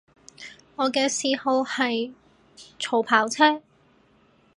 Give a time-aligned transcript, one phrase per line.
[0.77, 2.11] 我嘅嗜好係
[2.79, 3.61] 儲跑車